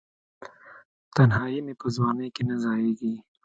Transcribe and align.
تنهایې 1.15 1.59
مې 1.65 1.73
په 1.81 1.87
ځوانۍ 1.95 2.27
کې 2.35 2.43
نه 2.49 2.55
ځائیږې 2.63 3.13